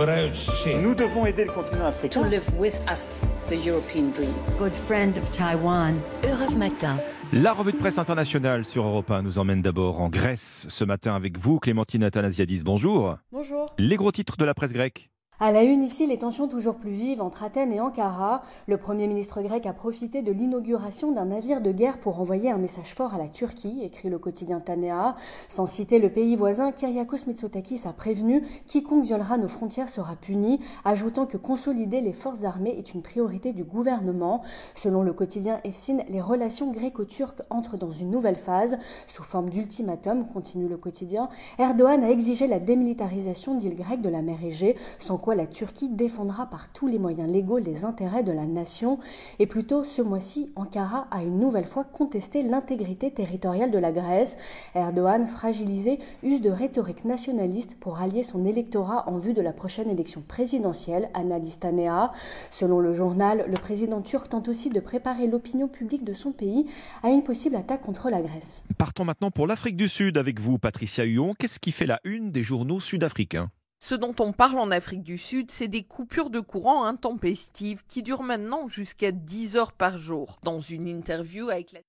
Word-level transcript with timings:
Nous 0.00 0.94
devons 0.94 1.26
aider 1.26 1.44
le 1.44 1.52
continent 1.52 1.84
africain. 1.84 2.22
To 2.22 2.26
live 2.26 2.48
with 2.56 2.80
us, 2.90 3.20
the 3.50 3.66
European 3.66 4.10
dream. 4.12 4.32
Good 4.58 4.72
friend 4.86 5.18
of 5.18 5.30
Taiwan. 5.30 6.00
Europe 6.24 6.56
Matin. 6.56 6.96
La 7.34 7.52
revue 7.52 7.72
de 7.72 7.76
presse 7.76 7.98
internationale 7.98 8.64
sur 8.64 8.86
Europe 8.86 9.10
1 9.10 9.20
nous 9.20 9.38
emmène 9.38 9.60
d'abord 9.60 10.00
en 10.00 10.08
Grèce 10.08 10.64
ce 10.70 10.84
matin 10.84 11.14
avec 11.14 11.36
vous, 11.36 11.58
Clémentine 11.58 12.02
Athanasiadis. 12.02 12.62
Bonjour. 12.64 13.18
Bonjour. 13.30 13.66
Les 13.76 13.96
gros 13.96 14.10
titres 14.10 14.38
de 14.38 14.46
la 14.46 14.54
presse 14.54 14.72
grecque. 14.72 15.10
À 15.42 15.52
la 15.52 15.62
une 15.62 15.82
ici, 15.82 16.06
les 16.06 16.18
tensions 16.18 16.48
toujours 16.48 16.74
plus 16.74 16.90
vives 16.90 17.22
entre 17.22 17.42
Athènes 17.42 17.72
et 17.72 17.80
Ankara. 17.80 18.42
Le 18.66 18.76
Premier 18.76 19.06
ministre 19.06 19.40
grec 19.40 19.64
a 19.64 19.72
profité 19.72 20.20
de 20.20 20.32
l'inauguration 20.32 21.12
d'un 21.12 21.24
navire 21.24 21.62
de 21.62 21.72
guerre 21.72 21.98
pour 21.98 22.20
envoyer 22.20 22.50
un 22.50 22.58
message 22.58 22.94
fort 22.94 23.14
à 23.14 23.18
la 23.18 23.28
Turquie, 23.28 23.80
écrit 23.82 24.10
le 24.10 24.18
quotidien 24.18 24.60
Tanea. 24.60 25.14
Sans 25.48 25.64
citer 25.64 25.98
le 25.98 26.10
pays 26.10 26.36
voisin, 26.36 26.72
Kyriakos 26.72 27.26
Mitsotakis 27.26 27.88
a 27.88 27.94
prévenu 27.94 28.42
quiconque 28.66 29.04
violera 29.04 29.38
nos 29.38 29.48
frontières 29.48 29.88
sera 29.88 30.14
puni, 30.14 30.60
ajoutant 30.84 31.24
que 31.24 31.38
consolider 31.38 32.02
les 32.02 32.12
forces 32.12 32.44
armées 32.44 32.76
est 32.78 32.92
une 32.92 33.00
priorité 33.00 33.54
du 33.54 33.64
gouvernement. 33.64 34.42
Selon 34.74 35.02
le 35.02 35.14
quotidien 35.14 35.60
Efsin, 35.64 36.00
les 36.10 36.20
relations 36.20 36.70
gréco-turques 36.70 37.40
entrent 37.48 37.78
dans 37.78 37.92
une 37.92 38.10
nouvelle 38.10 38.36
phase. 38.36 38.76
Sous 39.06 39.22
forme 39.22 39.48
d'ultimatum, 39.48 40.26
continue 40.26 40.68
le 40.68 40.76
quotidien, 40.76 41.30
Erdogan 41.58 42.04
a 42.04 42.10
exigé 42.10 42.46
la 42.46 42.58
démilitarisation 42.58 43.54
d'îles 43.54 43.76
grecques 43.76 44.02
de 44.02 44.10
la 44.10 44.20
mer 44.20 44.36
Égée, 44.44 44.76
sans 44.98 45.16
quoi 45.16 45.29
la 45.34 45.46
Turquie 45.46 45.88
défendra 45.88 46.46
par 46.46 46.72
tous 46.72 46.86
les 46.86 46.98
moyens 46.98 47.30
légaux 47.30 47.58
les 47.58 47.84
intérêts 47.84 48.22
de 48.22 48.32
la 48.32 48.46
nation. 48.46 48.98
Et 49.38 49.46
plus 49.46 49.64
tôt 49.64 49.84
ce 49.84 50.02
mois-ci, 50.02 50.52
Ankara 50.56 51.06
a 51.10 51.22
une 51.22 51.38
nouvelle 51.38 51.66
fois 51.66 51.84
contesté 51.84 52.42
l'intégrité 52.42 53.10
territoriale 53.10 53.70
de 53.70 53.78
la 53.78 53.92
Grèce. 53.92 54.36
Erdogan, 54.74 55.26
fragilisé, 55.26 55.98
use 56.22 56.40
de 56.40 56.50
rhétorique 56.50 57.04
nationaliste 57.04 57.76
pour 57.78 58.00
allier 58.00 58.22
son 58.22 58.44
électorat 58.44 59.08
en 59.08 59.18
vue 59.18 59.34
de 59.34 59.42
la 59.42 59.52
prochaine 59.52 59.90
élection 59.90 60.22
présidentielle, 60.26 61.10
analyse 61.14 61.58
Tanea. 61.58 62.12
Selon 62.50 62.80
le 62.80 62.94
journal, 62.94 63.44
le 63.48 63.56
président 63.56 64.00
turc 64.00 64.28
tente 64.28 64.48
aussi 64.48 64.70
de 64.70 64.80
préparer 64.80 65.26
l'opinion 65.26 65.68
publique 65.68 66.04
de 66.04 66.12
son 66.12 66.32
pays 66.32 66.66
à 67.02 67.10
une 67.10 67.22
possible 67.22 67.56
attaque 67.56 67.82
contre 67.82 68.10
la 68.10 68.22
Grèce. 68.22 68.62
Partons 68.78 69.04
maintenant 69.04 69.30
pour 69.30 69.46
l'Afrique 69.46 69.76
du 69.76 69.88
Sud 69.88 70.18
avec 70.18 70.40
vous, 70.40 70.58
Patricia 70.58 71.04
Huon. 71.04 71.34
Qu'est-ce 71.38 71.58
qui 71.58 71.72
fait 71.72 71.86
la 71.86 72.00
une 72.04 72.30
des 72.30 72.42
journaux 72.42 72.80
sud-africains? 72.80 73.50
Ce 73.82 73.94
dont 73.94 74.14
on 74.20 74.32
parle 74.32 74.58
en 74.58 74.70
Afrique 74.70 75.02
du 75.02 75.16
Sud, 75.16 75.50
c'est 75.50 75.66
des 75.66 75.82
coupures 75.82 76.30
de 76.30 76.40
courant 76.40 76.84
intempestives 76.84 77.82
qui 77.88 78.02
durent 78.02 78.22
maintenant 78.22 78.68
jusqu'à 78.68 79.10
10 79.10 79.56
heures 79.56 79.72
par 79.72 79.96
jour. 79.96 80.38
Dans 80.42 80.60
une 80.60 80.86
interview 80.86 81.48
avec 81.48 81.72
la 81.72 81.80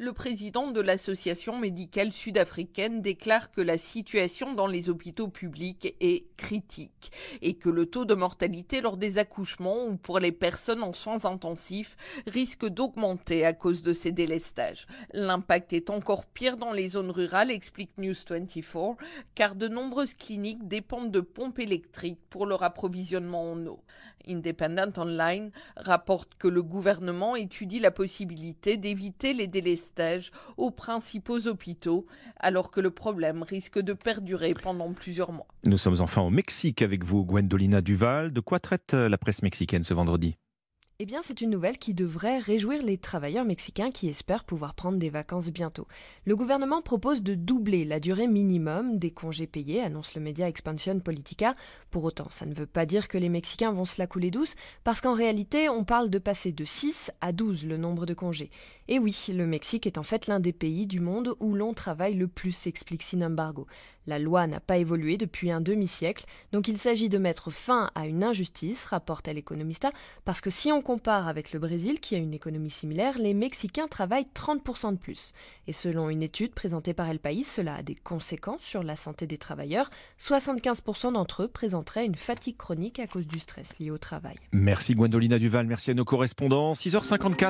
le 0.00 0.12
président 0.12 0.70
de 0.70 0.80
l'association 0.80 1.58
médicale 1.58 2.12
sud-africaine 2.12 3.02
déclare 3.02 3.50
que 3.50 3.60
la 3.60 3.78
situation 3.78 4.54
dans 4.54 4.68
les 4.68 4.90
hôpitaux 4.90 5.26
publics 5.26 5.96
est 6.00 6.24
critique 6.36 7.10
et 7.42 7.54
que 7.54 7.68
le 7.68 7.84
taux 7.84 8.04
de 8.04 8.14
mortalité 8.14 8.80
lors 8.80 8.96
des 8.96 9.18
accouchements 9.18 9.86
ou 9.86 9.96
pour 9.96 10.20
les 10.20 10.30
personnes 10.30 10.84
en 10.84 10.92
soins 10.92 11.24
intensifs 11.24 11.96
risque 12.28 12.64
d'augmenter 12.64 13.44
à 13.44 13.52
cause 13.52 13.82
de 13.82 13.92
ces 13.92 14.12
délestages. 14.12 14.86
L'impact 15.12 15.72
est 15.72 15.90
encore 15.90 16.26
pire 16.26 16.58
dans 16.58 16.72
les 16.72 16.90
zones 16.90 17.10
rurales, 17.10 17.50
explique 17.50 17.98
News 17.98 18.14
24, 18.28 18.98
car 19.34 19.56
de 19.56 19.66
nombreuses 19.66 20.14
cliniques 20.14 20.68
dépendent 20.68 21.10
de 21.10 21.20
pompes 21.20 21.58
électriques 21.58 22.20
pour 22.30 22.46
leur 22.46 22.62
approvisionnement 22.62 23.50
en 23.50 23.66
eau. 23.66 23.82
Independent 24.28 24.98
Online 24.98 25.50
rapporte 25.76 26.34
que 26.38 26.48
le 26.48 26.62
gouvernement 26.62 27.34
étudie 27.34 27.80
la 27.80 27.90
possibilité 27.90 28.76
d'éviter 28.76 29.32
les 29.32 29.46
délestages 29.46 29.87
aux 30.56 30.70
principaux 30.70 31.46
hôpitaux, 31.46 32.06
alors 32.38 32.70
que 32.70 32.80
le 32.80 32.90
problème 32.90 33.42
risque 33.42 33.78
de 33.78 33.92
perdurer 33.92 34.54
pendant 34.54 34.92
plusieurs 34.92 35.32
mois. 35.32 35.46
Nous 35.64 35.78
sommes 35.78 36.00
enfin 36.00 36.22
au 36.22 36.30
Mexique 36.30 36.82
avec 36.82 37.04
vous, 37.04 37.24
Gwendolina 37.24 37.80
Duval. 37.80 38.32
De 38.32 38.40
quoi 38.40 38.60
traite 38.60 38.94
la 38.94 39.18
presse 39.18 39.42
mexicaine 39.42 39.82
ce 39.84 39.94
vendredi? 39.94 40.36
Eh 41.00 41.06
bien, 41.06 41.20
c'est 41.22 41.42
une 41.42 41.50
nouvelle 41.50 41.78
qui 41.78 41.94
devrait 41.94 42.38
réjouir 42.40 42.82
les 42.82 42.98
travailleurs 42.98 43.44
mexicains 43.44 43.92
qui 43.92 44.08
espèrent 44.08 44.42
pouvoir 44.42 44.74
prendre 44.74 44.98
des 44.98 45.10
vacances 45.10 45.50
bientôt. 45.50 45.86
Le 46.24 46.34
gouvernement 46.34 46.82
propose 46.82 47.22
de 47.22 47.36
doubler 47.36 47.84
la 47.84 48.00
durée 48.00 48.26
minimum 48.26 48.98
des 48.98 49.12
congés 49.12 49.46
payés, 49.46 49.80
annonce 49.80 50.16
le 50.16 50.20
média 50.20 50.48
Expansion 50.48 50.98
Politica. 50.98 51.54
Pour 51.92 52.02
autant, 52.02 52.26
ça 52.30 52.46
ne 52.46 52.54
veut 52.54 52.66
pas 52.66 52.84
dire 52.84 53.06
que 53.06 53.16
les 53.16 53.28
Mexicains 53.28 53.70
vont 53.70 53.84
se 53.84 54.00
la 54.00 54.08
couler 54.08 54.32
douce, 54.32 54.56
parce 54.82 55.00
qu'en 55.00 55.14
réalité, 55.14 55.68
on 55.68 55.84
parle 55.84 56.10
de 56.10 56.18
passer 56.18 56.50
de 56.50 56.64
6 56.64 57.12
à 57.20 57.30
12 57.30 57.64
le 57.64 57.76
nombre 57.76 58.04
de 58.04 58.14
congés. 58.14 58.50
Et 58.88 58.98
oui, 58.98 59.26
le 59.28 59.46
Mexique 59.46 59.86
est 59.86 59.98
en 59.98 60.02
fait 60.02 60.26
l'un 60.26 60.40
des 60.40 60.52
pays 60.52 60.88
du 60.88 60.98
monde 60.98 61.36
où 61.38 61.54
l'on 61.54 61.74
travaille 61.74 62.14
le 62.14 62.26
plus, 62.26 62.66
explique 62.66 63.04
Sinambargo. 63.04 63.68
La 64.08 64.18
loi 64.18 64.46
n'a 64.46 64.58
pas 64.58 64.78
évolué 64.78 65.18
depuis 65.18 65.50
un 65.50 65.60
demi-siècle, 65.60 66.24
donc 66.50 66.66
il 66.66 66.78
s'agit 66.78 67.10
de 67.10 67.18
mettre 67.18 67.50
fin 67.50 67.90
à 67.94 68.06
une 68.06 68.24
injustice, 68.24 68.86
rapporte 68.86 69.28
l'Economista, 69.28 69.92
parce 70.24 70.40
que 70.40 70.48
si 70.48 70.72
on 70.72 70.80
compare 70.88 71.28
avec 71.28 71.52
le 71.52 71.58
Brésil, 71.58 72.00
qui 72.00 72.14
a 72.14 72.18
une 72.18 72.32
économie 72.32 72.70
similaire, 72.70 73.18
les 73.18 73.34
Mexicains 73.34 73.88
travaillent 73.88 74.26
30% 74.34 74.92
de 74.92 74.96
plus. 74.96 75.34
Et 75.66 75.74
selon 75.74 76.08
une 76.08 76.22
étude 76.22 76.54
présentée 76.54 76.94
par 76.94 77.10
El 77.10 77.18
País, 77.18 77.44
cela 77.44 77.74
a 77.74 77.82
des 77.82 77.94
conséquences 77.94 78.62
sur 78.62 78.82
la 78.82 78.96
santé 78.96 79.26
des 79.26 79.36
travailleurs. 79.36 79.90
75% 80.18 81.12
d'entre 81.12 81.42
eux 81.42 81.48
présenteraient 81.48 82.06
une 82.06 82.14
fatigue 82.14 82.56
chronique 82.56 83.00
à 83.00 83.06
cause 83.06 83.26
du 83.26 83.38
stress 83.38 83.78
lié 83.78 83.90
au 83.90 83.98
travail. 83.98 84.36
Merci 84.52 84.94
Gwendolina 84.94 85.38
Duval, 85.38 85.66
merci 85.66 85.90
à 85.90 85.94
nos 85.94 86.06
correspondants. 86.06 86.72
6h54. 86.72 87.44